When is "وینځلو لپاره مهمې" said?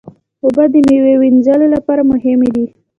1.21-2.49